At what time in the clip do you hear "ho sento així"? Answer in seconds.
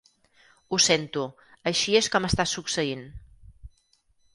0.69-1.95